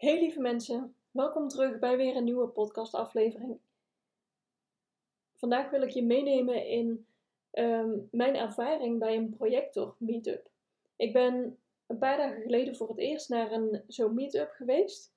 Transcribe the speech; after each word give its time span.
Hey 0.00 0.20
lieve 0.20 0.40
mensen, 0.40 0.94
welkom 1.10 1.48
terug 1.48 1.78
bij 1.78 1.96
weer 1.96 2.16
een 2.16 2.24
nieuwe 2.24 2.48
podcastaflevering. 2.48 3.60
Vandaag 5.34 5.70
wil 5.70 5.82
ik 5.82 5.90
je 5.90 6.02
meenemen 6.02 6.66
in 6.66 7.06
ehm, 7.50 7.98
mijn 8.10 8.36
ervaring 8.36 8.98
bij 8.98 9.16
een 9.16 9.36
projector 9.36 9.94
meetup. 9.98 10.50
Ik 10.96 11.12
ben 11.12 11.58
een 11.86 11.98
paar 11.98 12.16
dagen 12.16 12.42
geleden 12.42 12.76
voor 12.76 12.88
het 12.88 12.98
eerst 12.98 13.28
naar 13.28 13.52
een 13.52 13.84
zo'n 13.86 14.14
meetup 14.14 14.50
geweest. 14.50 15.12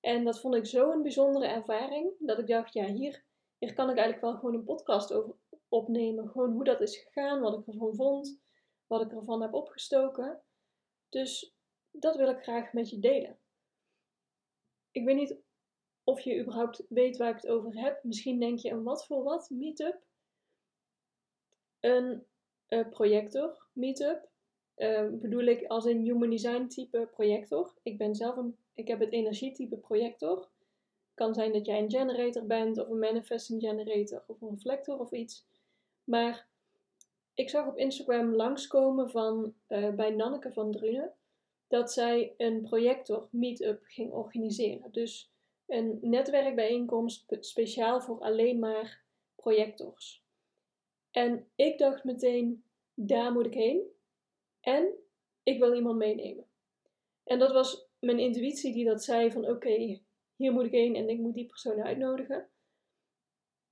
En 0.00 0.24
dat 0.24 0.40
vond 0.40 0.54
ik 0.54 0.66
zo'n 0.66 1.02
bijzondere 1.02 1.46
ervaring 1.46 2.12
dat 2.18 2.38
ik 2.38 2.46
dacht, 2.46 2.72
ja, 2.72 2.84
hier, 2.84 3.24
hier 3.58 3.74
kan 3.74 3.90
ik 3.90 3.96
eigenlijk 3.96 4.20
wel 4.20 4.34
gewoon 4.34 4.54
een 4.54 4.64
podcast 4.64 5.12
over 5.12 5.34
opnemen. 5.68 6.28
Gewoon 6.28 6.52
hoe 6.52 6.64
dat 6.64 6.80
is 6.80 6.96
gegaan, 6.96 7.40
wat 7.40 7.58
ik 7.58 7.66
ervan 7.66 7.94
vond, 7.94 8.40
wat 8.86 9.00
ik 9.00 9.12
ervan 9.12 9.42
heb 9.42 9.54
opgestoken. 9.54 10.40
Dus 11.08 11.54
dat 11.90 12.16
wil 12.16 12.28
ik 12.28 12.42
graag 12.42 12.72
met 12.72 12.90
je 12.90 12.98
delen. 12.98 13.38
Ik 14.98 15.04
weet 15.04 15.16
niet 15.16 15.36
of 16.04 16.20
je 16.20 16.40
überhaupt 16.40 16.84
weet 16.88 17.16
waar 17.16 17.28
ik 17.28 17.42
het 17.42 17.50
over 17.50 17.80
heb. 17.80 18.02
Misschien 18.02 18.40
denk 18.40 18.58
je 18.58 18.70
een 18.70 18.82
wat 18.82 19.06
voor 19.06 19.22
wat 19.22 19.50
meetup. 19.50 20.02
Een 21.80 22.26
uh, 22.68 22.88
projector 22.88 23.66
meetup. 23.72 24.28
Uh, 24.76 25.08
bedoel 25.10 25.42
ik 25.42 25.66
als 25.66 25.84
een 25.84 26.02
human 26.02 26.30
design 26.30 26.66
type 26.66 27.08
projector. 27.10 27.74
Ik 27.82 27.98
ben 27.98 28.14
zelf 28.14 28.36
een, 28.36 28.56
ik 28.74 28.88
heb 28.88 29.00
het 29.00 29.12
energietype 29.12 29.76
projector. 29.76 30.48
Kan 31.14 31.34
zijn 31.34 31.52
dat 31.52 31.66
jij 31.66 31.78
een 31.78 31.90
generator 31.90 32.46
bent 32.46 32.78
of 32.78 32.88
een 32.88 32.98
manifesting 32.98 33.60
generator 33.60 34.24
of 34.26 34.40
een 34.40 34.50
reflector 34.50 34.98
of 34.98 35.12
iets. 35.12 35.46
Maar 36.04 36.48
ik 37.34 37.50
zag 37.50 37.66
op 37.66 37.76
Instagram 37.76 38.34
langskomen 38.34 39.10
van 39.10 39.54
uh, 39.68 39.90
bij 39.90 40.10
Nanneke 40.10 40.52
van 40.52 40.72
Drunen 40.72 41.12
dat 41.68 41.92
zij 41.92 42.34
een 42.36 42.62
projector 42.62 43.28
meetup 43.30 43.82
ging 43.84 44.12
organiseren. 44.12 44.92
Dus 44.92 45.32
een 45.66 45.98
netwerkbijeenkomst 46.00 47.36
speciaal 47.40 48.00
voor 48.00 48.20
alleen 48.20 48.58
maar 48.58 49.02
projectors. 49.34 50.22
En 51.10 51.48
ik 51.54 51.78
dacht 51.78 52.04
meteen, 52.04 52.64
daar 52.94 53.32
moet 53.32 53.46
ik 53.46 53.54
heen. 53.54 53.82
En 54.60 54.92
ik 55.42 55.58
wil 55.58 55.74
iemand 55.74 55.96
meenemen. 55.96 56.46
En 57.24 57.38
dat 57.38 57.52
was 57.52 57.88
mijn 57.98 58.18
intuïtie 58.18 58.72
die 58.72 58.84
dat 58.84 59.04
zei 59.04 59.30
van 59.30 59.48
oké, 59.48 60.00
hier 60.36 60.52
moet 60.52 60.64
ik 60.64 60.72
heen 60.72 60.94
en 60.94 61.08
ik 61.08 61.18
moet 61.18 61.34
die 61.34 61.46
persoon 61.46 61.82
uitnodigen. 61.82 62.48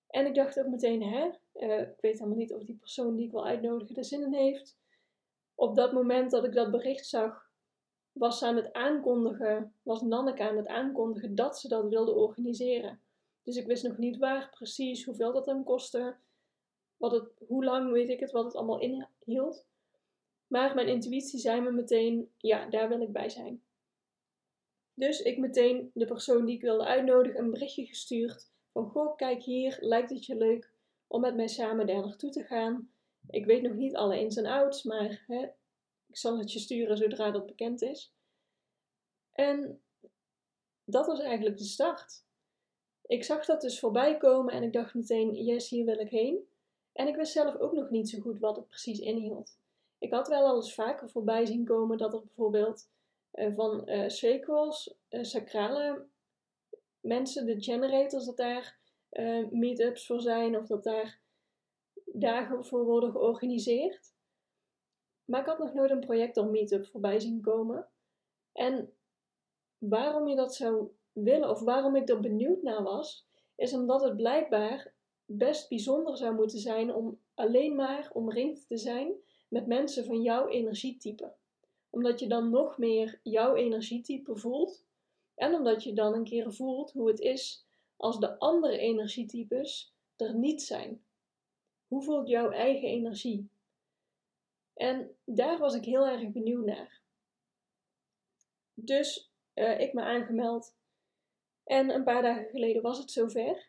En 0.06 0.26
ik 0.26 0.34
dacht 0.34 0.58
ook 0.58 0.66
meteen, 0.66 1.02
hè, 1.02 1.30
uh, 1.54 1.80
ik 1.80 2.00
weet 2.00 2.18
helemaal 2.18 2.38
niet 2.38 2.54
of 2.54 2.64
die 2.64 2.76
persoon 2.76 3.16
die 3.16 3.26
ik 3.26 3.32
wil 3.32 3.46
uitnodigen 3.46 3.96
er 3.96 4.04
zin 4.04 4.22
in 4.22 4.34
heeft. 4.34 4.78
Op 5.54 5.76
dat 5.76 5.92
moment 5.92 6.30
dat 6.30 6.44
ik 6.44 6.52
dat 6.52 6.70
bericht 6.70 7.06
zag, 7.06 7.45
was 8.18 8.42
aan 8.42 8.56
het 8.56 8.72
aankondigen, 8.72 9.74
was 9.82 10.02
Nanneke 10.02 10.42
aan 10.42 10.56
het 10.56 10.66
aankondigen 10.66 11.34
dat 11.34 11.58
ze 11.58 11.68
dat 11.68 11.88
wilde 11.88 12.12
organiseren. 12.12 13.00
Dus 13.42 13.56
ik 13.56 13.66
wist 13.66 13.82
nog 13.82 13.98
niet 13.98 14.16
waar 14.16 14.50
precies, 14.50 15.04
hoeveel 15.04 15.32
dat 15.32 15.44
dan 15.44 15.64
kostte, 15.64 16.16
wat 16.96 17.12
het, 17.12 17.28
hoe 17.46 17.64
lang 17.64 17.92
weet 17.92 18.08
ik 18.08 18.20
het, 18.20 18.30
wat 18.30 18.44
het 18.44 18.54
allemaal 18.54 18.80
inhield. 18.80 19.66
Maar 20.46 20.74
mijn 20.74 20.88
intuïtie 20.88 21.38
zei 21.38 21.60
me 21.60 21.70
meteen, 21.70 22.30
ja, 22.36 22.66
daar 22.66 22.88
wil 22.88 23.00
ik 23.00 23.12
bij 23.12 23.28
zijn. 23.28 23.62
Dus 24.94 25.22
ik 25.22 25.38
meteen 25.38 25.90
de 25.94 26.04
persoon 26.04 26.44
die 26.44 26.54
ik 26.54 26.62
wilde 26.62 26.84
uitnodigen 26.84 27.40
een 27.40 27.50
berichtje 27.50 27.86
gestuurd 27.86 28.50
van, 28.72 28.88
goh, 28.88 29.16
kijk 29.16 29.42
hier, 29.42 29.76
lijkt 29.80 30.10
het 30.10 30.26
je 30.26 30.36
leuk 30.36 30.72
om 31.06 31.20
met 31.20 31.36
mij 31.36 31.48
samen 31.48 31.86
daar 31.86 32.04
naartoe 32.04 32.30
te 32.30 32.44
gaan? 32.44 32.90
Ik 33.30 33.46
weet 33.46 33.62
nog 33.62 33.74
niet 33.74 33.96
alle 33.96 34.20
ins 34.20 34.36
en 34.36 34.46
outs, 34.46 34.82
maar 34.82 35.24
hè, 35.26 35.48
ik 36.06 36.16
zal 36.16 36.38
het 36.38 36.52
je 36.52 36.58
sturen 36.58 36.96
zodra 36.96 37.30
dat 37.30 37.46
bekend 37.46 37.82
is. 37.82 38.15
En 39.36 39.82
dat 40.84 41.06
was 41.06 41.20
eigenlijk 41.20 41.58
de 41.58 41.64
start. 41.64 42.24
Ik 43.06 43.24
zag 43.24 43.44
dat 43.44 43.60
dus 43.60 43.78
voorbij 43.78 44.16
komen 44.16 44.54
en 44.54 44.62
ik 44.62 44.72
dacht 44.72 44.94
meteen, 44.94 45.34
yes, 45.34 45.68
hier 45.68 45.84
wil 45.84 45.98
ik 45.98 46.10
heen. 46.10 46.48
En 46.92 47.08
ik 47.08 47.16
wist 47.16 47.32
zelf 47.32 47.56
ook 47.56 47.72
nog 47.72 47.90
niet 47.90 48.08
zo 48.08 48.20
goed 48.20 48.38
wat 48.38 48.56
het 48.56 48.68
precies 48.68 48.98
inhield. 48.98 49.58
Ik 49.98 50.12
had 50.12 50.28
wel 50.28 50.46
al 50.46 50.56
eens 50.56 50.74
vaker 50.74 51.10
voorbij 51.10 51.46
zien 51.46 51.64
komen 51.64 51.98
dat 51.98 52.14
er 52.14 52.20
bijvoorbeeld 52.20 52.88
uh, 53.32 53.54
van 53.54 53.90
uh, 53.90 54.08
sacrals, 54.08 54.94
uh, 55.10 55.22
sacrale 55.22 56.06
mensen, 57.00 57.46
de 57.46 57.62
generators, 57.62 58.24
dat 58.24 58.36
daar 58.36 58.78
meetups 59.50 60.06
voor 60.06 60.20
zijn 60.20 60.56
of 60.56 60.66
dat 60.66 60.84
daar 60.84 61.20
dagen 62.04 62.64
voor 62.64 62.84
worden 62.84 63.10
georganiseerd. 63.10 64.14
Maar 65.24 65.40
ik 65.40 65.46
had 65.46 65.58
nog 65.58 65.74
nooit 65.74 65.90
een 65.90 66.00
projector 66.00 66.46
meetup 66.46 66.86
voorbij 66.86 67.20
zien 67.20 67.40
komen. 67.40 67.88
En 68.52 68.95
waarom 69.78 70.28
je 70.28 70.36
dat 70.36 70.54
zou 70.54 70.88
willen 71.12 71.50
of 71.50 71.60
waarom 71.60 71.96
ik 71.96 72.08
er 72.08 72.20
benieuwd 72.20 72.62
naar 72.62 72.82
was, 72.82 73.26
is 73.56 73.72
omdat 73.72 74.02
het 74.02 74.16
blijkbaar 74.16 74.94
best 75.24 75.68
bijzonder 75.68 76.16
zou 76.16 76.34
moeten 76.34 76.58
zijn 76.58 76.94
om 76.94 77.20
alleen 77.34 77.74
maar 77.74 78.10
omringd 78.12 78.68
te 78.68 78.76
zijn 78.76 79.12
met 79.48 79.66
mensen 79.66 80.04
van 80.04 80.22
jouw 80.22 80.48
energietype. 80.48 81.34
Omdat 81.90 82.20
je 82.20 82.26
dan 82.26 82.50
nog 82.50 82.78
meer 82.78 83.20
jouw 83.22 83.54
energietype 83.54 84.36
voelt 84.36 84.84
en 85.34 85.54
omdat 85.54 85.82
je 85.82 85.92
dan 85.92 86.14
een 86.14 86.24
keer 86.24 86.52
voelt 86.52 86.92
hoe 86.92 87.08
het 87.08 87.20
is 87.20 87.66
als 87.96 88.20
de 88.20 88.38
andere 88.38 88.78
energietypes 88.78 89.94
er 90.16 90.34
niet 90.34 90.62
zijn. 90.62 91.04
Hoe 91.88 92.02
voelt 92.02 92.28
jouw 92.28 92.50
eigen 92.50 92.88
energie? 92.88 93.48
En 94.74 95.16
daar 95.24 95.58
was 95.58 95.74
ik 95.74 95.84
heel 95.84 96.06
erg 96.06 96.30
benieuwd 96.30 96.64
naar. 96.64 97.00
Dus 98.74 99.25
uh, 99.56 99.80
ik 99.80 99.92
me 99.92 100.00
aangemeld. 100.00 100.74
En 101.64 101.90
een 101.90 102.04
paar 102.04 102.22
dagen 102.22 102.48
geleden 102.50 102.82
was 102.82 102.98
het 102.98 103.10
zover. 103.10 103.68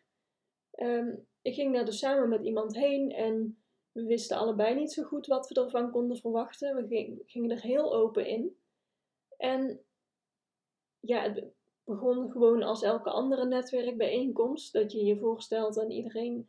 Um, 0.76 1.26
ik 1.42 1.54
ging 1.54 1.74
daar 1.74 1.84
dus 1.84 1.98
samen 1.98 2.28
met 2.28 2.42
iemand 2.42 2.76
heen 2.76 3.12
en 3.12 3.62
we 3.92 4.04
wisten 4.04 4.36
allebei 4.36 4.74
niet 4.74 4.92
zo 4.92 5.02
goed 5.02 5.26
wat 5.26 5.48
we 5.48 5.60
ervan 5.60 5.90
konden 5.90 6.16
verwachten. 6.16 6.76
We 6.76 7.22
gingen 7.26 7.50
er 7.50 7.60
heel 7.60 7.94
open 7.94 8.26
in. 8.26 8.56
En 9.36 9.80
ja, 11.00 11.22
het 11.22 11.44
begon 11.84 12.30
gewoon 12.30 12.62
als 12.62 12.82
elke 12.82 13.10
andere 13.10 13.46
netwerkbijeenkomst. 13.46 14.72
Dat 14.72 14.92
je 14.92 15.04
je 15.04 15.18
voorstelt 15.18 15.76
en 15.76 15.90
iedereen 15.90 16.48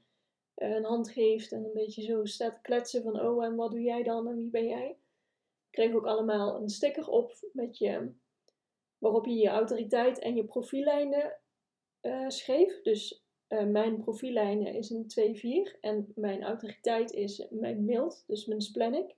uh, 0.55 0.75
een 0.75 0.85
hand 0.85 1.11
geeft 1.11 1.51
en 1.51 1.63
een 1.63 1.73
beetje 1.73 2.01
zo 2.01 2.25
staat 2.25 2.61
kletsen 2.61 3.03
van 3.03 3.19
oh 3.19 3.45
en 3.45 3.55
wat 3.55 3.71
doe 3.71 3.81
jij 3.81 4.03
dan 4.03 4.27
en 4.27 4.35
wie 4.35 4.49
ben 4.49 4.67
jij. 4.67 4.89
Ik 4.89 5.75
kreeg 5.75 5.93
ook 5.93 6.05
allemaal 6.05 6.55
een 6.55 6.69
sticker 6.69 7.07
op 7.09 7.33
met 7.53 7.77
je 7.77 8.11
waarop 8.99 9.25
je 9.25 9.33
je 9.33 9.47
autoriteit 9.47 10.19
en 10.19 10.35
je 10.35 10.45
profiellijnen 10.45 11.39
uh, 12.01 12.29
schreef. 12.29 12.81
Dus 12.81 13.23
uh, 13.49 13.63
mijn 13.63 13.99
profiellijnen 13.99 14.73
is 14.73 14.89
een 14.89 15.67
2-4 15.75 15.79
en 15.79 16.11
mijn 16.15 16.43
autoriteit 16.43 17.11
is 17.11 17.47
mijn 17.49 17.85
mild, 17.85 18.23
dus 18.27 18.45
mijn 18.45 18.61
splenic. 18.61 19.15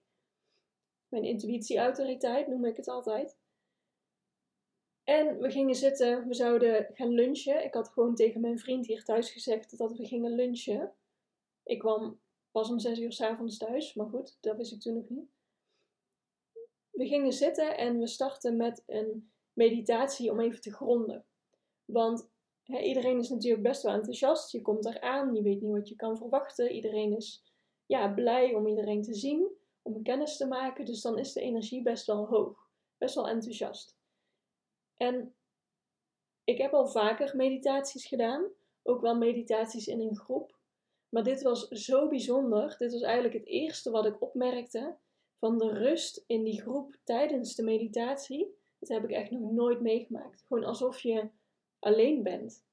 Mijn 1.07 1.23
intuïtie-autoriteit 1.23 2.47
noem 2.47 2.65
ik 2.65 2.77
het 2.77 2.87
altijd. 2.87 3.39
En 5.03 5.39
we 5.39 5.51
gingen 5.51 5.75
zitten, 5.75 6.27
we 6.27 6.33
zouden 6.33 6.89
gaan 6.93 7.09
lunchen. 7.09 7.63
Ik 7.63 7.73
had 7.73 7.89
gewoon 7.89 8.15
tegen 8.15 8.41
mijn 8.41 8.59
vriend 8.59 8.87
hier 8.87 9.03
thuis 9.03 9.31
gezegd 9.31 9.77
dat 9.77 9.97
we 9.97 10.05
gingen 10.05 10.35
lunchen. 10.35 10.93
Ik 11.63 11.79
kwam 11.79 12.19
pas 12.51 12.69
om 12.69 12.79
6 12.79 12.99
uur 12.99 13.13
s 13.13 13.21
avonds 13.21 13.57
thuis, 13.57 13.93
maar 13.93 14.07
goed, 14.07 14.37
dat 14.41 14.57
wist 14.57 14.71
ik 14.71 14.79
toen 14.79 14.93
nog 14.93 15.09
niet. 15.09 15.29
We 16.89 17.07
gingen 17.07 17.33
zitten 17.33 17.77
en 17.77 17.99
we 17.99 18.07
startten 18.07 18.57
met 18.57 18.83
een 18.87 19.30
meditatie 19.53 20.31
om 20.31 20.39
even 20.39 20.61
te 20.61 20.73
gronden. 20.73 21.25
Want 21.85 22.29
iedereen 22.65 23.19
is 23.19 23.29
natuurlijk 23.29 23.63
best 23.63 23.83
wel 23.83 23.93
enthousiast. 23.93 24.51
Je 24.51 24.61
komt 24.61 24.85
eraan, 24.85 25.35
je 25.35 25.41
weet 25.41 25.61
niet 25.61 25.71
wat 25.71 25.89
je 25.89 25.95
kan 25.95 26.17
verwachten. 26.17 26.71
Iedereen 26.71 27.15
is 27.15 27.43
ja, 27.85 28.13
blij 28.13 28.53
om 28.53 28.67
iedereen 28.67 29.01
te 29.01 29.13
zien, 29.13 29.51
om 29.81 30.03
kennis 30.03 30.37
te 30.37 30.47
maken. 30.47 30.85
Dus 30.85 31.01
dan 31.01 31.17
is 31.17 31.33
de 31.33 31.41
energie 31.41 31.81
best 31.81 32.05
wel 32.05 32.27
hoog, 32.27 32.69
best 32.97 33.15
wel 33.15 33.27
enthousiast. 33.27 33.97
En 34.97 35.35
ik 36.43 36.57
heb 36.57 36.73
al 36.73 36.87
vaker 36.87 37.35
meditaties 37.35 38.05
gedaan, 38.05 38.49
ook 38.83 39.01
wel 39.01 39.15
meditaties 39.15 39.87
in 39.87 40.01
een 40.01 40.15
groep. 40.15 40.59
Maar 41.09 41.23
dit 41.23 41.41
was 41.41 41.67
zo 41.67 42.07
bijzonder. 42.07 42.77
Dit 42.77 42.91
was 42.91 43.01
eigenlijk 43.01 43.33
het 43.33 43.45
eerste 43.45 43.91
wat 43.91 44.05
ik 44.05 44.21
opmerkte 44.21 44.97
van 45.39 45.57
de 45.57 45.73
rust 45.73 46.23
in 46.27 46.43
die 46.43 46.61
groep 46.61 46.97
tijdens 47.03 47.55
de 47.55 47.63
meditatie 47.63 48.59
Dat 48.81 48.89
heb 48.89 49.03
ik 49.03 49.11
echt 49.11 49.31
nog 49.31 49.51
nooit 49.51 49.81
meegemaakt. 49.81 50.43
Gewoon 50.47 50.63
alsof 50.63 50.99
je 50.99 51.29
alleen 51.79 52.23
bent. 52.23 52.65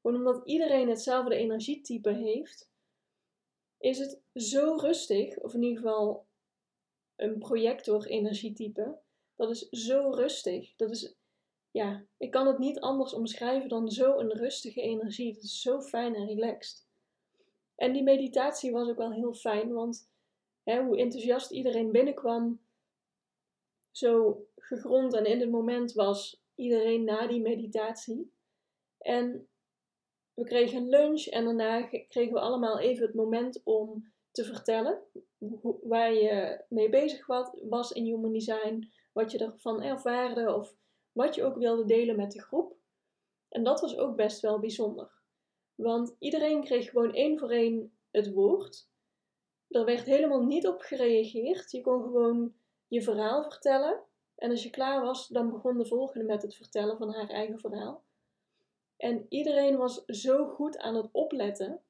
Gewoon 0.00 0.16
omdat 0.16 0.46
iedereen 0.46 0.88
hetzelfde 0.88 1.34
energietype 1.34 2.10
heeft, 2.10 2.70
is 3.78 3.98
het 3.98 4.20
zo 4.34 4.74
rustig, 4.74 5.38
of 5.38 5.54
in 5.54 5.62
ieder 5.62 5.82
geval 5.82 6.26
een 7.16 7.38
projector 7.38 8.06
energietype, 8.06 8.98
dat 9.36 9.50
is 9.50 9.68
zo 9.68 10.10
rustig. 10.10 10.76
Dat 10.76 10.90
is, 10.90 11.14
ja, 11.70 12.04
ik 12.16 12.30
kan 12.30 12.46
het 12.46 12.58
niet 12.58 12.80
anders 12.80 13.14
omschrijven 13.14 13.68
dan 13.68 13.90
zo 13.90 14.18
een 14.18 14.32
rustige 14.32 14.80
energie. 14.80 15.34
Het 15.34 15.42
is 15.42 15.60
zo 15.60 15.80
fijn 15.80 16.14
en 16.14 16.26
relaxed. 16.26 16.86
En 17.74 17.92
die 17.92 18.02
meditatie 18.02 18.72
was 18.72 18.88
ook 18.88 18.96
wel 18.96 19.12
heel 19.12 19.34
fijn, 19.34 19.72
want 19.72 20.10
hè, 20.62 20.82
hoe 20.82 20.98
enthousiast 20.98 21.50
iedereen 21.50 21.92
binnenkwam, 21.92 22.60
zo 23.96 24.44
gegrond 24.56 25.14
en 25.14 25.24
in 25.24 25.40
het 25.40 25.50
moment 25.50 25.92
was 25.92 26.42
iedereen 26.54 27.04
na 27.04 27.26
die 27.26 27.40
meditatie. 27.40 28.32
En 28.98 29.48
we 30.34 30.44
kregen 30.44 30.88
lunch 30.88 31.26
en 31.26 31.44
daarna 31.44 31.82
kregen 31.82 32.32
we 32.32 32.40
allemaal 32.40 32.78
even 32.78 33.06
het 33.06 33.14
moment 33.14 33.60
om 33.64 34.12
te 34.30 34.44
vertellen 34.44 35.02
waar 35.82 36.12
je 36.12 36.64
mee 36.68 36.88
bezig 36.88 37.26
was 37.68 37.92
in 37.92 38.04
Human 38.04 38.32
Design, 38.32 38.90
wat 39.12 39.30
je 39.30 39.38
ervan 39.38 39.82
ervaarde 39.82 40.54
of 40.54 40.74
wat 41.12 41.34
je 41.34 41.44
ook 41.44 41.56
wilde 41.56 41.84
delen 41.84 42.16
met 42.16 42.32
de 42.32 42.42
groep. 42.42 42.76
En 43.48 43.64
dat 43.64 43.80
was 43.80 43.96
ook 43.96 44.16
best 44.16 44.40
wel 44.40 44.58
bijzonder. 44.58 45.22
Want 45.74 46.16
iedereen 46.18 46.64
kreeg 46.64 46.90
gewoon 46.90 47.14
één 47.14 47.38
voor 47.38 47.50
één 47.50 47.98
het 48.10 48.32
woord. 48.32 48.88
Er 49.68 49.84
werd 49.84 50.04
helemaal 50.04 50.42
niet 50.42 50.66
op 50.66 50.80
gereageerd. 50.80 51.70
Je 51.70 51.80
kon 51.80 52.02
gewoon 52.02 52.54
je 52.94 53.02
verhaal 53.02 53.42
vertellen. 53.42 54.00
En 54.34 54.50
als 54.50 54.62
je 54.62 54.70
klaar 54.70 55.02
was, 55.02 55.28
dan 55.28 55.50
begon 55.50 55.78
de 55.78 55.86
volgende 55.86 56.24
met 56.24 56.42
het 56.42 56.54
vertellen 56.54 56.96
van 56.96 57.14
haar 57.14 57.28
eigen 57.28 57.58
verhaal. 57.58 58.04
En 58.96 59.26
iedereen 59.28 59.76
was 59.76 60.04
zo 60.04 60.46
goed 60.46 60.78
aan 60.78 60.94
het 60.94 61.08
opletten. 61.12 61.82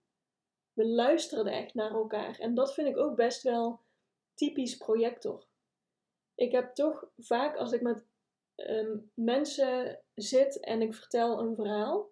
We 0.73 0.87
luisterden 0.87 1.53
echt 1.53 1.75
naar 1.75 1.91
elkaar. 1.91 2.39
En 2.39 2.55
dat 2.55 2.75
vind 2.75 2.89
ik 2.89 2.97
ook 2.97 3.17
best 3.17 3.43
wel 3.43 3.81
typisch 4.35 4.77
projector. 4.77 5.47
Ik 6.35 6.53
heb 6.53 6.75
toch 6.75 7.09
vaak 7.17 7.56
als 7.56 7.73
ik 7.73 7.81
met 7.81 8.05
Ehm, 8.55 8.99
mensen 9.15 10.01
zit 10.15 10.61
en 10.61 10.83
ik 10.83 10.95
vertel 10.95 11.39
een 11.39 11.55
verhaal, 11.55 12.11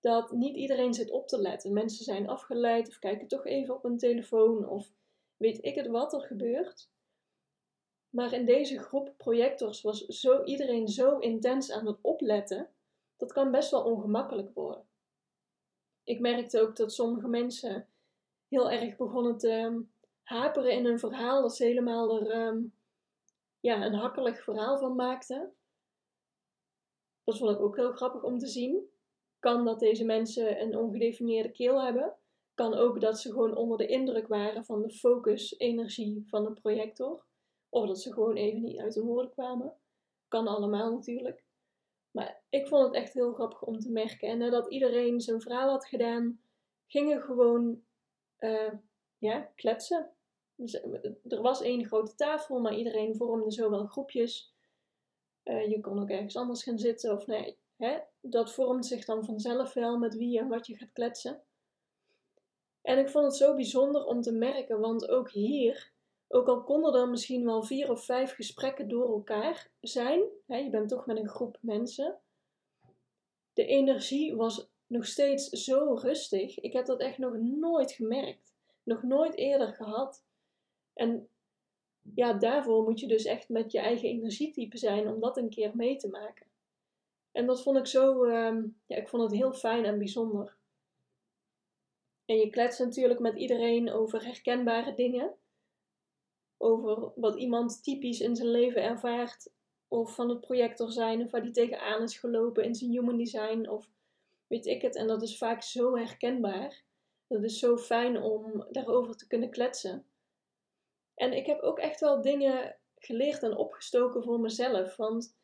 dat 0.00 0.32
niet 0.32 0.56
iedereen 0.56 0.94
zit 0.94 1.10
op 1.10 1.28
te 1.28 1.40
letten. 1.40 1.72
Mensen 1.72 2.04
zijn 2.04 2.28
afgeleid 2.28 2.88
of 2.88 2.98
kijken 2.98 3.28
toch 3.28 3.46
even 3.46 3.74
op 3.74 3.84
een 3.84 3.98
telefoon 3.98 4.68
of 4.68 4.92
weet 5.36 5.64
ik 5.64 5.74
het 5.74 5.86
wat 5.86 6.12
er 6.12 6.20
gebeurt. 6.20 6.90
Maar 8.18 8.32
in 8.32 8.44
deze 8.44 8.78
groep 8.78 9.14
projectors 9.16 9.82
was 9.82 10.06
zo, 10.06 10.44
iedereen 10.44 10.88
zo 10.88 11.18
intens 11.18 11.70
aan 11.72 11.86
het 11.86 11.98
opletten, 12.00 12.70
dat 13.16 13.32
kan 13.32 13.50
best 13.50 13.70
wel 13.70 13.82
ongemakkelijk 13.82 14.54
worden. 14.54 14.88
Ik 16.04 16.20
merkte 16.20 16.60
ook 16.60 16.76
dat 16.76 16.92
sommige 16.92 17.28
mensen 17.28 17.88
heel 18.48 18.70
erg 18.70 18.96
begonnen 18.96 19.38
te 19.38 19.82
haperen 20.22 20.72
in 20.72 20.84
hun 20.84 20.98
verhaal, 20.98 21.42
dat 21.42 21.56
ze 21.56 21.64
helemaal 21.64 22.20
er 22.20 22.30
ehm, 22.30 22.62
ja, 23.60 23.86
een 23.86 23.94
hakkelig 23.94 24.42
verhaal 24.42 24.78
van 24.78 24.94
maakten. 24.94 25.52
Dat 27.24 27.38
vond 27.38 27.50
ik 27.50 27.60
ook 27.60 27.76
heel 27.76 27.92
grappig 27.92 28.22
om 28.22 28.38
te 28.38 28.46
zien. 28.46 28.90
Kan 29.38 29.64
dat 29.64 29.80
deze 29.80 30.04
mensen 30.04 30.60
een 30.60 30.76
ongedefinieerde 30.76 31.50
keel 31.50 31.82
hebben. 31.82 32.14
Kan 32.54 32.74
ook 32.74 33.00
dat 33.00 33.20
ze 33.20 33.30
gewoon 33.30 33.56
onder 33.56 33.78
de 33.78 33.86
indruk 33.86 34.28
waren 34.28 34.64
van 34.64 34.82
de 34.82 34.90
focus-energie 34.90 36.26
van 36.28 36.46
een 36.46 36.60
projector. 36.60 37.26
Of 37.68 37.86
dat 37.86 38.00
ze 38.00 38.12
gewoon 38.12 38.36
even 38.36 38.62
niet 38.62 38.78
uit 38.78 38.94
de 38.94 39.02
woorden 39.02 39.30
kwamen. 39.30 39.76
Kan 40.28 40.46
allemaal 40.46 40.92
natuurlijk. 40.92 41.44
Maar 42.10 42.42
ik 42.48 42.68
vond 42.68 42.84
het 42.84 42.94
echt 42.94 43.14
heel 43.14 43.32
grappig 43.32 43.62
om 43.62 43.78
te 43.78 43.90
merken. 43.90 44.28
En 44.28 44.38
nadat 44.38 44.70
iedereen 44.70 45.20
zijn 45.20 45.40
verhaal 45.40 45.70
had 45.70 45.86
gedaan, 45.86 46.40
gingen 46.86 47.22
gewoon 47.22 47.82
uh, 48.38 48.72
ja, 49.18 49.52
kletsen. 49.54 50.10
Dus, 50.54 50.80
eh, 50.80 51.04
er 51.28 51.42
was 51.42 51.62
één 51.62 51.86
grote 51.86 52.14
tafel, 52.14 52.60
maar 52.60 52.74
iedereen 52.74 53.16
vormde 53.16 53.50
zowel 53.50 53.86
groepjes. 53.86 54.54
Uh, 55.44 55.68
je 55.68 55.80
kon 55.80 56.00
ook 56.00 56.10
ergens 56.10 56.36
anders 56.36 56.62
gaan 56.62 56.78
zitten 56.78 57.12
of 57.12 57.26
nee. 57.26 57.58
Hè? 57.76 57.98
Dat 58.20 58.52
vormt 58.52 58.86
zich 58.86 59.04
dan 59.04 59.24
vanzelf 59.24 59.72
wel 59.72 59.98
met 59.98 60.16
wie 60.16 60.38
en 60.38 60.48
wat 60.48 60.66
je 60.66 60.76
gaat 60.76 60.92
kletsen. 60.92 61.42
En 62.82 62.98
ik 62.98 63.08
vond 63.08 63.24
het 63.24 63.36
zo 63.36 63.54
bijzonder 63.54 64.04
om 64.04 64.20
te 64.20 64.32
merken, 64.32 64.80
want 64.80 65.08
ook 65.08 65.30
hier, 65.30 65.92
ook 66.28 66.48
al 66.48 66.62
konden 66.62 66.94
er 66.94 67.08
misschien 67.08 67.44
wel 67.44 67.62
vier 67.62 67.90
of 67.90 68.04
vijf 68.04 68.34
gesprekken 68.34 68.88
door 68.88 69.08
elkaar 69.08 69.70
zijn, 69.80 70.22
hè, 70.46 70.56
je 70.56 70.70
bent 70.70 70.88
toch 70.88 71.06
met 71.06 71.16
een 71.16 71.28
groep 71.28 71.58
mensen, 71.60 72.20
de 73.52 73.66
energie 73.66 74.36
was 74.36 74.70
nog 74.86 75.06
steeds 75.06 75.48
zo 75.48 75.94
rustig. 75.94 76.58
Ik 76.58 76.72
heb 76.72 76.86
dat 76.86 77.00
echt 77.00 77.18
nog 77.18 77.36
nooit 77.36 77.92
gemerkt, 77.92 78.54
nog 78.82 79.02
nooit 79.02 79.34
eerder 79.34 79.72
gehad. 79.72 80.24
En 80.92 81.28
ja, 82.14 82.32
daarvoor 82.32 82.82
moet 82.82 83.00
je 83.00 83.06
dus 83.06 83.24
echt 83.24 83.48
met 83.48 83.72
je 83.72 83.78
eigen 83.78 84.08
energietype 84.08 84.78
zijn 84.78 85.08
om 85.08 85.20
dat 85.20 85.36
een 85.36 85.48
keer 85.48 85.76
mee 85.76 85.96
te 85.96 86.08
maken. 86.08 86.46
En 87.32 87.46
dat 87.46 87.62
vond 87.62 87.78
ik 87.78 87.86
zo, 87.86 88.24
ehm, 88.24 88.66
ja, 88.86 88.96
ik 88.96 89.08
vond 89.08 89.22
het 89.22 89.32
heel 89.32 89.52
fijn 89.52 89.84
en 89.84 89.98
bijzonder. 89.98 90.56
En 92.24 92.36
je 92.36 92.50
kletst 92.50 92.78
natuurlijk 92.78 93.20
met 93.20 93.36
iedereen 93.36 93.92
over 93.92 94.24
herkenbare 94.24 94.94
dingen. 94.94 95.34
Over 96.58 97.12
wat 97.14 97.36
iemand 97.36 97.82
typisch 97.82 98.20
in 98.20 98.36
zijn 98.36 98.50
leven 98.50 98.82
ervaart. 98.82 99.50
Of 99.88 100.14
van 100.14 100.28
het 100.28 100.40
projector 100.40 100.92
zijn, 100.92 101.22
of 101.22 101.30
waar 101.30 101.42
die 101.42 101.52
tegenaan 101.52 102.02
is 102.02 102.18
gelopen 102.18 102.64
in 102.64 102.74
zijn 102.74 102.90
human 102.90 103.16
design, 103.16 103.68
of 103.68 103.88
weet 104.46 104.66
ik 104.66 104.82
het. 104.82 104.96
En 104.96 105.06
dat 105.06 105.22
is 105.22 105.38
vaak 105.38 105.62
zo 105.62 105.96
herkenbaar. 105.96 106.82
Dat 107.26 107.42
is 107.42 107.58
zo 107.58 107.76
fijn 107.76 108.22
om 108.22 108.66
daarover 108.70 109.16
te 109.16 109.26
kunnen 109.26 109.50
kletsen. 109.50 110.06
En 111.14 111.32
ik 111.32 111.46
heb 111.46 111.60
ook 111.60 111.78
echt 111.78 112.00
wel 112.00 112.22
dingen 112.22 112.76
geleerd 112.96 113.42
en 113.42 113.56
opgestoken 113.56 114.22
voor 114.22 114.40
mezelf. 114.40 114.96
Want 114.96 115.36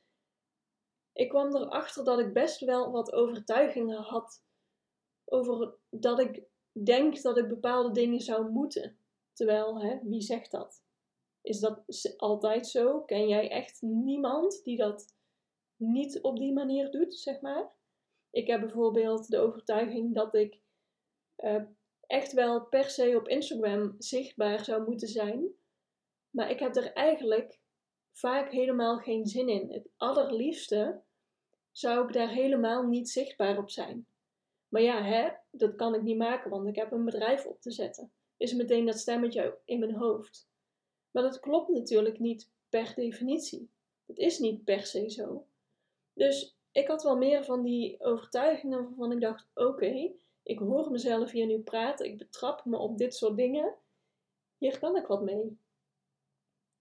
ik 1.13 1.29
kwam 1.29 1.57
erachter 1.57 2.05
dat 2.05 2.19
ik 2.19 2.33
best 2.33 2.61
wel 2.61 2.91
wat 2.91 3.13
overtuigingen 3.13 4.03
had 4.03 4.43
over 5.25 5.75
dat 5.91 6.19
ik 6.19 6.43
denk 6.73 7.23
dat 7.23 7.39
ik 7.39 7.49
bepaalde 7.49 7.91
dingen 7.91 8.21
zou 8.21 8.51
moeten. 8.51 8.99
Terwijl, 9.33 9.83
hè, 9.83 9.99
wie 10.03 10.21
zegt 10.21 10.51
dat? 10.51 10.84
Is 11.45 11.61
dat 11.61 11.85
altijd 12.17 12.67
zo? 12.67 13.01
Ken 13.01 13.29
jij 13.29 13.51
echt 13.51 13.83
niemand 13.83 14.63
die 14.63 14.77
dat 14.77 15.15
niet 15.77 16.21
op 16.21 16.39
die 16.39 16.53
manier 16.53 16.91
doet, 16.91 17.15
zeg 17.15 17.41
maar? 17.41 17.73
Ik 18.31 18.47
heb 18.47 18.61
bijvoorbeeld 18.61 19.29
de 19.29 19.39
overtuiging 19.39 20.15
dat 20.15 20.35
ik 20.35 20.61
uh, 21.37 21.63
echt 22.01 22.33
wel 22.33 22.67
per 22.67 22.85
se 22.85 23.17
op 23.17 23.29
Instagram 23.29 23.95
zichtbaar 23.99 24.65
zou 24.65 24.89
moeten 24.89 25.09
zijn. 25.09 25.55
Maar 26.31 26.51
ik 26.51 26.59
heb 26.59 26.77
er 26.77 26.93
eigenlijk 26.93 27.61
vaak 28.13 28.51
helemaal 28.51 28.99
geen 28.99 29.27
zin 29.27 29.49
in. 29.49 29.73
Het 29.73 29.89
allerliefste 29.97 31.03
zou 31.71 32.07
ik 32.07 32.13
daar 32.13 32.31
helemaal 32.31 32.87
niet 32.87 33.11
zichtbaar 33.11 33.59
op 33.59 33.71
zijn. 33.71 34.07
Maar 34.69 34.83
ja, 34.83 35.03
hè, 35.03 35.31
dat 35.51 35.75
kan 35.75 35.95
ik 35.95 36.03
niet 36.03 36.19
maken, 36.19 36.51
want 36.51 36.67
ik 36.67 36.77
heb 36.77 36.93
een 36.93 37.05
bedrijf 37.05 37.47
op 37.47 37.61
te 37.61 37.71
zetten. 37.71 38.13
Is 38.37 38.55
meteen 38.55 38.87
dat 38.87 38.99
stemmetje 38.99 39.59
in 39.65 39.79
mijn 39.79 39.95
hoofd. 39.95 40.53
Maar 41.15 41.23
dat 41.23 41.41
klopt 41.41 41.69
natuurlijk 41.69 42.19
niet 42.19 42.51
per 42.69 42.93
definitie. 42.95 43.71
Dat 44.07 44.19
is 44.19 44.39
niet 44.39 44.65
per 44.65 44.87
se 44.87 45.11
zo. 45.11 45.47
Dus 46.13 46.57
ik 46.73 46.89
had 46.89 47.03
wel 47.03 47.17
meer 47.17 47.45
van 47.45 47.63
die 47.63 48.01
overtuigingen 48.01 48.85
waarvan 48.85 49.13
ik 49.13 49.21
dacht: 49.21 49.47
oké, 49.55 50.13
ik 50.43 50.59
hoor 50.59 50.91
mezelf 50.91 51.31
hier 51.31 51.47
nu 51.47 51.59
praten, 51.59 52.07
ik 52.07 52.19
betrap 52.19 52.65
me 52.65 52.77
op 52.77 52.99
dit 52.99 53.15
soort 53.15 53.37
dingen. 53.37 53.75
Hier 54.59 54.79
kan 54.79 54.97
ik 54.97 55.07
wat 55.07 55.23
mee 55.23 55.59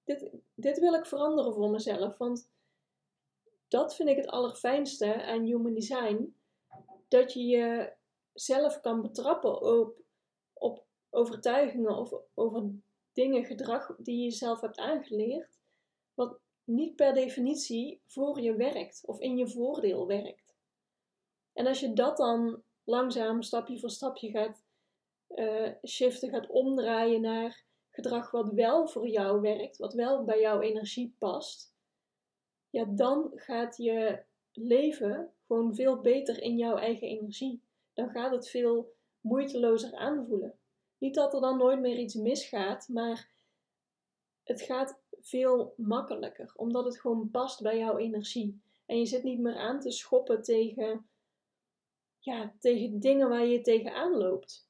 dit, 0.04 0.32
dit 0.54 0.80
wil 0.80 0.94
ik 0.94 1.06
veranderen 1.06 1.54
voor 1.54 1.70
mezelf. 1.70 2.18
Want 2.18 2.50
dat 3.68 3.96
vind 3.96 4.10
ik 4.10 4.16
het 4.16 4.28
allerfijnste 4.28 5.24
aan 5.24 5.44
human 5.44 5.74
design. 5.74 6.36
Dat 7.08 7.34
je 7.34 7.46
jezelf 8.34 8.82
kan 8.82 9.02
betrappen 9.02 9.62
op, 9.62 10.02
op 10.54 10.86
overtuigingen 11.10 11.98
of 11.98 12.14
over 12.34 12.72
dingen, 13.14 13.46
gedrag 13.46 13.96
die 13.98 14.24
je 14.24 14.32
zelf 14.32 14.62
hebt 14.62 14.78
aangeleerd. 14.78 15.60
Wat 16.14 16.40
niet 16.64 16.96
per 16.96 17.14
definitie 17.14 18.02
voor 18.06 18.42
je 18.42 18.56
werkt 18.56 19.04
of 19.06 19.20
in 19.20 19.38
je 19.38 19.48
voordeel 19.48 20.08
werkt. 20.08 20.56
En 21.54 21.68
als 21.68 21.80
je 21.80 21.94
dat 21.94 22.18
dan 22.18 22.64
langzaam 22.84 23.42
stapje 23.42 23.80
voor 23.80 23.90
stapje 23.90 24.30
gaat 24.30 24.64
uh, 25.30 25.72
shiften, 25.86 26.30
gaat 26.30 26.48
omdraaien 26.48 27.22
naar 27.22 27.64
gedrag 27.90 28.32
wat 28.32 28.50
wel 28.54 28.88
voor 28.88 29.08
jou 29.08 29.42
werkt, 29.42 29.78
wat 29.78 29.94
wel 29.94 30.24
bij 30.24 30.40
jouw 30.40 30.62
energie 30.62 31.16
past, 31.20 31.74
ja, 32.70 32.86
dan 32.86 33.32
gaat 33.36 33.78
je 33.78 34.24
leven 34.52 35.34
gewoon 35.48 35.76
veel 35.76 36.02
beter 36.02 36.42
in 36.42 36.58
jouw 36.58 36.78
eigen 36.78 37.08
energie. 37.08 37.62
Dan 37.94 38.10
gaat 38.10 38.32
het 38.32 38.50
veel 38.50 38.94
moeitelozer 39.22 39.96
aanvoelen. 39.96 40.58
Niet 41.04 41.16
dat 41.16 41.34
er 41.34 41.42
dan 41.42 41.58
nooit 41.58 41.80
meer 41.80 41.98
iets 41.98 42.14
misgaat, 42.14 42.88
maar 42.88 43.30
het 44.44 44.62
gaat 44.62 45.02
veel 45.20 45.74
makkelijker, 45.78 46.54
omdat 46.56 46.86
het 46.86 47.00
gewoon 47.00 47.32
past 47.32 47.62
bij 47.62 47.78
jouw 47.78 47.98
energie. 47.98 48.62
En 48.86 48.98
je 48.98 49.06
zit 49.06 49.24
niet 49.24 49.40
meer 49.40 49.56
aan 49.56 49.80
te 49.80 49.92
schoppen 49.92 50.44
tegen, 50.44 51.10
ja, 52.20 52.54
tegen 52.60 53.00
dingen 53.00 53.30
waar 53.30 53.46
je 53.46 53.62
tegenaan 53.62 54.18
loopt. 54.18 54.70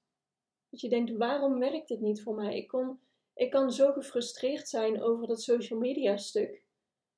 Dat 0.69 0.81
je 0.81 0.89
denkt, 0.89 1.11
waarom 1.11 1.59
werkt 1.59 1.87
dit 1.87 2.01
niet 2.01 2.23
voor 2.23 2.35
mij? 2.35 2.57
Ik, 2.57 2.67
kon, 2.67 2.99
ik 3.33 3.51
kan 3.51 3.71
zo 3.71 3.91
gefrustreerd 3.91 4.69
zijn 4.69 5.01
over 5.01 5.27
dat 5.27 5.41
social 5.41 5.79
media 5.79 6.17
stuk. 6.17 6.65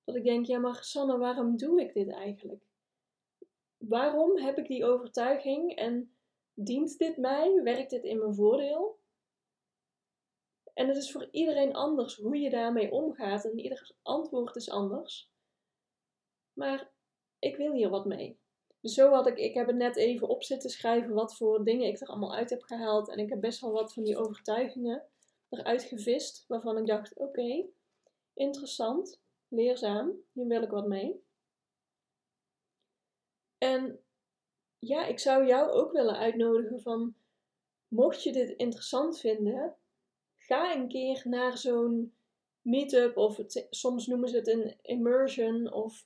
Dat 0.03 0.15
ik 0.15 0.23
denk, 0.23 0.45
ja 0.45 0.59
maar 0.59 0.83
Sanne, 0.83 1.17
waarom 1.17 1.57
doe 1.57 1.81
ik 1.81 1.93
dit 1.93 2.09
eigenlijk? 2.09 2.63
Waarom 3.77 4.37
heb 4.37 4.57
ik 4.57 4.67
die 4.67 4.85
overtuiging 4.85 5.75
en 5.75 6.15
dient 6.53 6.97
dit 6.97 7.17
mij? 7.17 7.61
Werkt 7.63 7.89
dit 7.89 8.03
in 8.03 8.17
mijn 8.17 8.35
voordeel? 8.35 9.03
En 10.75 10.87
het 10.87 10.97
is 10.97 11.11
voor 11.11 11.27
iedereen 11.31 11.73
anders 11.73 12.15
hoe 12.15 12.37
je 12.37 12.49
daarmee 12.49 12.91
omgaat 12.91 13.45
en 13.45 13.59
ieder 13.59 13.91
antwoord 14.01 14.55
is 14.55 14.69
anders. 14.69 15.31
Maar 16.53 16.91
ik 17.39 17.55
wil 17.55 17.73
hier 17.73 17.89
wat 17.89 18.05
mee. 18.05 18.39
Dus 18.81 18.93
zo 18.93 19.11
had 19.11 19.27
ik, 19.27 19.37
ik 19.37 19.53
heb 19.53 19.67
het 19.67 19.75
net 19.75 19.95
even 19.95 20.27
op 20.27 20.43
zitten 20.43 20.69
schrijven 20.69 21.13
wat 21.13 21.37
voor 21.37 21.63
dingen 21.63 21.87
ik 21.87 22.01
er 22.01 22.07
allemaal 22.07 22.35
uit 22.35 22.49
heb 22.49 22.61
gehaald. 22.61 23.09
En 23.09 23.17
ik 23.17 23.29
heb 23.29 23.41
best 23.41 23.61
wel 23.61 23.71
wat 23.71 23.93
van 23.93 24.03
die 24.03 24.17
overtuigingen 24.17 25.07
eruit 25.49 25.83
gevist, 25.83 26.45
waarvan 26.47 26.77
ik 26.77 26.85
dacht, 26.85 27.17
oké, 27.17 27.65
interessant, 28.33 29.21
leerzaam, 29.47 30.11
hier 30.31 30.47
wil 30.47 30.61
ik 30.61 30.69
wat 30.69 30.87
mee. 30.87 31.23
En 33.57 33.99
ja, 34.79 35.05
ik 35.05 35.19
zou 35.19 35.45
jou 35.45 35.71
ook 35.71 35.91
willen 35.91 36.17
uitnodigen 36.17 36.81
van, 36.81 37.15
mocht 37.87 38.23
je 38.23 38.31
dit 38.31 38.49
interessant 38.49 39.19
vinden, 39.19 39.77
ga 40.47 40.75
een 40.75 40.87
keer 40.87 41.21
naar 41.23 41.57
zo'n 41.57 42.15
meetup 42.61 43.17
of 43.17 43.39
soms 43.69 44.07
noemen 44.07 44.29
ze 44.29 44.35
het 44.35 44.47
een 44.47 44.75
immersion 44.81 45.73
of 45.73 46.05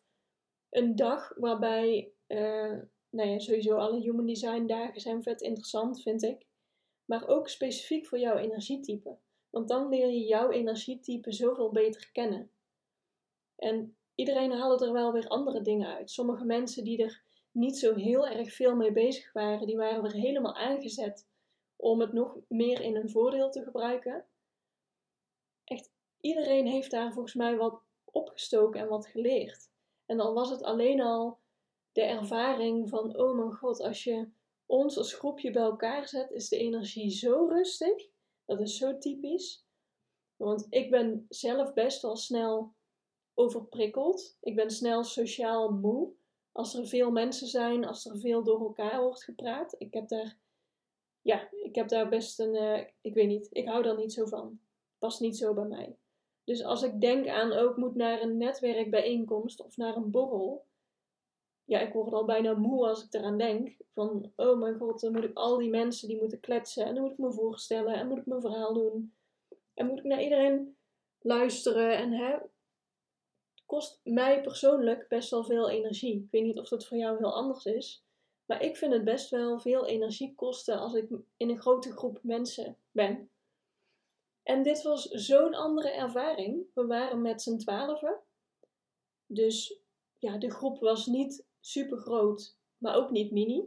een 0.70 0.96
dag 0.96 1.34
waarbij, 1.36 2.12
uh, 2.28 2.78
nou 3.10 3.30
ja, 3.30 3.40
sowieso 3.40 3.76
alle 3.76 4.00
human 4.00 4.26
design 4.26 4.66
dagen 4.66 5.02
zijn 5.02 5.24
vet 5.24 5.42
interessant, 5.42 6.02
vind 6.02 6.24
ik. 6.24 6.46
Maar 7.06 7.28
ook 7.28 7.50
specifiek 7.50 8.06
voor 8.06 8.20
jouw 8.20 8.38
energietype. 8.38 9.18
Want 9.50 9.68
dan 9.68 9.90
leer 9.90 10.08
je 10.08 10.26
jouw 10.26 10.52
energietype 10.52 11.32
zoveel 11.32 11.72
beter 11.72 12.10
kennen. 12.12 12.52
En 13.56 13.98
iedereen 14.16 14.52
haalde 14.52 14.86
er 14.86 14.94
wel 14.94 15.12
weer 15.12 15.28
andere 15.28 15.62
dingen 15.62 15.96
uit. 15.96 16.12
Sommige 16.12 16.46
mensen 16.46 16.84
die 16.84 17.04
er 17.04 17.24
niet 17.52 17.78
zo 17.78 17.96
heel 17.96 18.28
erg 18.28 18.54
veel 18.54 18.76
mee 18.76 18.92
bezig 18.92 19.34
waren, 19.34 19.68
die 19.68 19.78
waren 19.78 20.04
er 20.04 20.14
helemaal 20.14 20.56
aangezet 20.56 21.28
om 21.82 22.00
het 22.00 22.14
nog 22.14 22.38
meer 22.48 22.82
in 22.82 22.96
hun 22.96 23.10
voordeel 23.10 23.50
te 23.50 23.64
gebruiken. 23.64 24.26
Echt, 25.64 25.92
iedereen 26.20 26.68
heeft 26.68 26.92
daar 26.92 27.14
volgens 27.14 27.34
mij 27.34 27.58
wat 27.58 27.82
opgestoken 28.04 28.80
en 28.80 28.88
wat 28.88 29.08
geleerd. 29.08 29.70
En 30.06 30.18
dan 30.18 30.34
was 30.34 30.50
het 30.50 30.64
alleen 30.64 31.02
al 31.02 31.38
de 31.92 32.02
ervaring 32.02 32.90
van, 32.90 33.18
oh 33.18 33.36
mijn 33.36 33.54
god, 33.54 33.80
als 33.80 34.04
je 34.04 34.30
ons 34.66 34.98
als 34.98 35.14
groepje 35.14 35.52
bij 35.52 35.62
elkaar 35.62 36.08
zet, 36.08 36.32
is 36.32 36.50
de 36.50 36.58
energie 36.58 37.10
zo 37.10 37.46
rustig. 37.46 38.08
Dat 38.46 38.60
is 38.60 38.78
zo 38.78 38.98
typisch. 38.98 39.66
Want 40.36 40.68
ik 40.70 40.92
ben 40.92 41.26
zelf 41.30 41.74
best 41.74 42.02
wel 42.02 42.16
snel 42.16 42.74
overprikkeld. 43.34 44.38
Ik 44.42 44.56
ben 44.56 44.72
snel 44.72 45.04
sociaal 45.04 45.72
moe. 45.72 46.12
Als 46.52 46.76
er 46.76 46.88
veel 46.88 47.12
mensen 47.12 47.48
zijn, 47.48 47.86
als 47.86 48.06
er 48.06 48.20
veel 48.20 48.44
door 48.44 48.60
elkaar 48.60 49.02
wordt 49.02 49.24
gepraat. 49.24 49.76
Ik 49.78 49.94
heb 49.94 50.08
daar, 50.08 50.38
ja, 51.22 51.50
ik 51.52 51.76
heb 51.76 51.88
daar 51.88 52.10
best 52.10 52.40
een, 52.40 52.56
uh, 52.56 52.86
ik 53.02 53.14
weet 53.14 53.28
niet, 53.28 53.48
ik 53.52 53.68
hou 53.68 53.84
daar 53.84 53.98
niet 53.98 54.14
zo 54.14 54.26
van. 54.26 54.60
Past 54.98 55.20
niet 55.20 55.38
zo 55.38 55.54
bij 55.54 55.66
mij. 55.66 55.98
Dus 56.44 56.64
als 56.64 56.84
ik 56.84 57.02
denk 57.02 57.28
aan 57.28 57.54
ook 57.54 57.78
moet 57.78 57.96
naar 57.96 58.22
een 58.22 58.38
netwerkbijeenkomst 58.38 59.64
of 59.64 59.78
naar 59.78 59.96
een 59.96 60.12
borrel. 60.12 60.66
Ja, 61.66 61.80
ik 61.80 61.94
word 61.94 62.14
al 62.14 62.26
bijna 62.26 62.54
moe 62.54 62.88
als 62.88 63.04
ik 63.04 63.14
eraan 63.14 63.38
denk. 63.38 63.78
Van, 63.94 64.32
oh 64.36 64.60
mijn 64.60 64.78
god, 64.78 65.02
dan 65.02 65.12
moet 65.12 65.24
ik 65.24 65.38
al 65.38 65.58
die 65.58 65.70
mensen 65.70 66.08
die 66.08 66.20
moeten 66.20 66.40
kletsen. 66.40 66.86
En 66.86 66.94
dan 66.94 67.04
moet 67.04 67.12
ik 67.12 67.18
me 67.18 67.32
voorstellen 67.32 67.94
en 67.94 68.08
moet 68.08 68.18
ik 68.18 68.26
mijn 68.26 68.42
verhaal 68.42 68.74
doen. 68.74 69.14
En 69.74 69.86
moet 69.86 69.98
ik 69.98 70.04
naar 70.04 70.24
iedereen 70.24 70.78
luisteren. 71.20 71.98
En 71.98 72.12
hè, 72.12 72.38
kost 73.66 74.00
mij 74.04 74.42
persoonlijk 74.42 75.08
best 75.08 75.30
wel 75.30 75.44
veel 75.44 75.70
energie. 75.70 76.16
Ik 76.16 76.32
weet 76.32 76.44
niet 76.44 76.60
of 76.60 76.68
dat 76.68 76.88
voor 76.88 76.98
jou 76.98 77.18
heel 77.18 77.34
anders 77.34 77.66
is. 77.66 78.04
Maar 78.50 78.62
ik 78.62 78.78
vind 78.78 78.94
het 78.94 79.04
best 79.04 79.30
wel 79.30 79.60
veel 79.60 79.86
energie 79.86 80.36
kosten 80.36 80.80
als 80.80 80.94
ik 80.94 81.10
in 81.38 81.50
een 81.50 81.60
grote 81.60 81.92
groep 81.92 82.20
mensen 82.22 82.78
ben. 82.92 83.30
En 84.44 84.64
dit 84.64 84.82
was 84.82 85.04
zo'n 85.04 85.54
andere 85.54 85.90
ervaring. 85.90 86.66
We 86.74 86.86
waren 86.86 87.22
met 87.22 87.42
z'n 87.42 87.58
twaalfen. 87.58 88.20
Dus 89.26 89.80
ja, 90.18 90.38
de 90.38 90.52
groep 90.52 90.80
was 90.80 91.06
niet 91.06 91.46
super 91.60 91.98
groot, 91.98 92.58
maar 92.78 92.96
ook 92.96 93.10
niet 93.10 93.32
mini. 93.32 93.64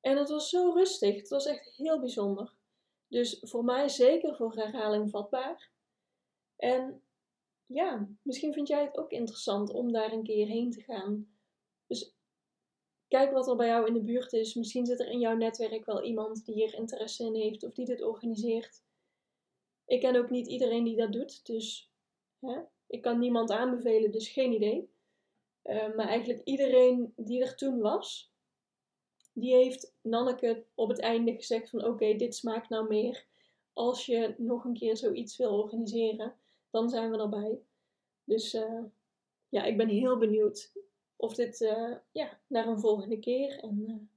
En 0.00 0.16
het 0.16 0.28
was 0.28 0.48
zo 0.48 0.70
rustig. 0.70 1.16
Het 1.16 1.28
was 1.28 1.46
echt 1.46 1.76
heel 1.76 2.00
bijzonder. 2.00 2.52
Dus 3.08 3.38
voor 3.40 3.64
mij 3.64 3.88
zeker 3.88 4.36
voor 4.36 4.54
herhaling 4.54 5.10
vatbaar. 5.10 5.70
En 6.56 7.02
ja, 7.66 8.08
misschien 8.22 8.52
vind 8.52 8.68
jij 8.68 8.84
het 8.84 8.98
ook 8.98 9.10
interessant 9.10 9.70
om 9.70 9.92
daar 9.92 10.12
een 10.12 10.24
keer 10.24 10.46
heen 10.46 10.70
te 10.70 10.80
gaan. 10.80 11.37
Kijk 13.08 13.32
wat 13.32 13.48
er 13.48 13.56
bij 13.56 13.66
jou 13.66 13.86
in 13.86 13.92
de 13.92 14.02
buurt 14.02 14.32
is. 14.32 14.54
Misschien 14.54 14.86
zit 14.86 15.00
er 15.00 15.10
in 15.10 15.20
jouw 15.20 15.36
netwerk 15.36 15.84
wel 15.84 16.02
iemand 16.02 16.44
die 16.44 16.54
hier 16.54 16.74
interesse 16.74 17.24
in 17.24 17.34
heeft 17.34 17.64
of 17.64 17.72
die 17.72 17.84
dit 17.84 18.02
organiseert. 18.02 18.82
Ik 19.86 20.00
ken 20.00 20.16
ook 20.16 20.30
niet 20.30 20.46
iedereen 20.46 20.84
die 20.84 20.96
dat 20.96 21.12
doet, 21.12 21.46
dus 21.46 21.90
hè, 22.40 22.60
ik 22.86 23.02
kan 23.02 23.18
niemand 23.18 23.50
aanbevelen, 23.50 24.10
dus 24.10 24.28
geen 24.28 24.52
idee. 24.52 24.90
Uh, 25.64 25.94
maar 25.94 26.08
eigenlijk 26.08 26.40
iedereen 26.44 27.12
die 27.16 27.42
er 27.42 27.56
toen 27.56 27.80
was, 27.80 28.32
die 29.32 29.54
heeft 29.54 29.94
Nanneke 30.00 30.64
op 30.74 30.88
het 30.88 31.00
einde 31.00 31.34
gezegd 31.34 31.70
van 31.70 31.84
oké, 31.84 32.16
dit 32.16 32.34
smaakt 32.34 32.68
nou 32.68 32.88
meer. 32.88 33.26
Als 33.72 34.06
je 34.06 34.34
nog 34.36 34.64
een 34.64 34.74
keer 34.78 34.96
zoiets 34.96 35.36
wil 35.36 35.62
organiseren, 35.62 36.34
dan 36.70 36.88
zijn 36.88 37.10
we 37.10 37.18
erbij. 37.18 37.60
Dus 38.24 38.54
uh, 38.54 38.82
ja, 39.48 39.64
ik 39.64 39.76
ben 39.76 39.88
heel 39.88 40.18
benieuwd 40.18 40.72
of 41.18 41.34
dit 41.34 41.60
uh, 41.60 41.96
ja, 42.12 42.40
naar 42.46 42.66
een 42.66 42.80
volgende 42.80 43.18
keer. 43.18 43.58
En 43.58 44.10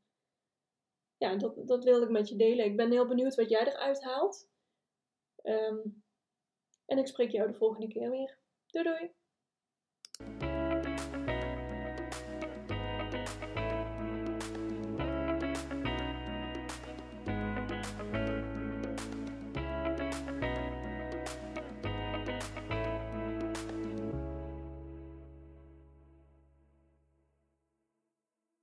ja, 1.17 1.35
dat, 1.35 1.67
dat 1.67 1.83
wilde 1.83 2.05
ik 2.05 2.11
met 2.11 2.29
je 2.29 2.35
delen. 2.35 2.65
Ik 2.65 2.75
ben 2.75 2.91
heel 2.91 3.07
benieuwd 3.07 3.35
wat 3.35 3.49
jij 3.49 3.67
eruit 3.67 4.03
haalt. 4.03 4.49
Um, 5.43 6.03
en 6.85 6.97
ik 6.97 7.07
spreek 7.07 7.31
jou 7.31 7.47
de 7.47 7.57
volgende 7.57 7.87
keer 7.87 8.09
weer. 8.09 8.37
Doei 8.65 8.83
doei! 8.83 10.50